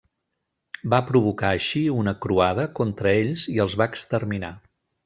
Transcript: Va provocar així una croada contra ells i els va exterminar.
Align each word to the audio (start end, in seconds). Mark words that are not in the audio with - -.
Va 0.93 1.01
provocar 1.09 1.51
així 1.57 1.83
una 1.99 2.15
croada 2.27 2.67
contra 2.81 3.17
ells 3.23 3.47
i 3.59 3.63
els 3.67 3.79
va 3.85 3.93
exterminar. 3.97 4.57